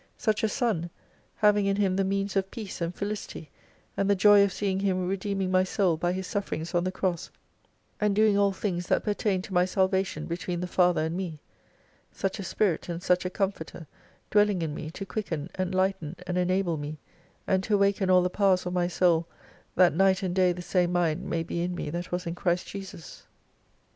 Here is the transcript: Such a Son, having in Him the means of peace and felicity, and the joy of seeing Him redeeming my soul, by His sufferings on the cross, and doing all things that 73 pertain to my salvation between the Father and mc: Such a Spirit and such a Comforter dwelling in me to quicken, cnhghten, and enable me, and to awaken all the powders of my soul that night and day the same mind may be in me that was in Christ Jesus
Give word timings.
Such 0.17 0.43
a 0.43 0.49
Son, 0.49 0.89
having 1.35 1.67
in 1.67 1.75
Him 1.75 1.95
the 1.95 2.03
means 2.03 2.35
of 2.35 2.49
peace 2.49 2.81
and 2.81 2.91
felicity, 2.95 3.51
and 3.95 4.09
the 4.09 4.15
joy 4.15 4.43
of 4.43 4.51
seeing 4.51 4.79
Him 4.79 5.07
redeeming 5.07 5.51
my 5.51 5.63
soul, 5.63 5.95
by 5.95 6.11
His 6.11 6.25
sufferings 6.25 6.73
on 6.73 6.83
the 6.85 6.91
cross, 6.91 7.29
and 7.99 8.15
doing 8.15 8.35
all 8.35 8.51
things 8.51 8.87
that 8.87 9.03
73 9.03 9.03
pertain 9.13 9.41
to 9.43 9.53
my 9.53 9.63
salvation 9.65 10.25
between 10.25 10.59
the 10.59 10.65
Father 10.65 11.03
and 11.05 11.15
mc: 11.15 11.37
Such 12.11 12.39
a 12.39 12.43
Spirit 12.43 12.89
and 12.89 13.03
such 13.03 13.25
a 13.25 13.29
Comforter 13.29 13.85
dwelling 14.31 14.63
in 14.63 14.73
me 14.73 14.89
to 14.89 15.05
quicken, 15.05 15.51
cnhghten, 15.53 16.15
and 16.25 16.35
enable 16.35 16.77
me, 16.77 16.97
and 17.45 17.61
to 17.65 17.75
awaken 17.75 18.09
all 18.09 18.23
the 18.23 18.29
powders 18.31 18.65
of 18.65 18.73
my 18.73 18.87
soul 18.87 19.27
that 19.75 19.93
night 19.93 20.23
and 20.23 20.33
day 20.33 20.51
the 20.51 20.63
same 20.63 20.91
mind 20.91 21.29
may 21.29 21.43
be 21.43 21.61
in 21.61 21.75
me 21.75 21.91
that 21.91 22.11
was 22.11 22.25
in 22.25 22.33
Christ 22.33 22.65
Jesus 22.65 23.27